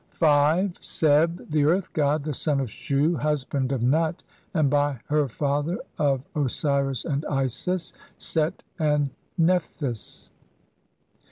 5. 0.13 0.79
Seb, 0.83 1.47
the 1.51 1.63
earth 1.65 1.93
god, 1.93 2.23
the 2.23 2.33
son 2.33 2.59
of 2.59 2.71
Shu, 2.71 3.15
husband 3.17 3.71
of 3.71 3.83
Nut, 3.83 4.23
and 4.55 4.67
by 4.67 4.99
her 5.05 5.27
father 5.27 5.77
of 5.99 6.23
Osiris 6.35 7.05
and 7.05 7.23
Isis, 7.29 7.93
Set 8.17 8.63
and 8.79 9.11
Nephthys. 9.37 10.31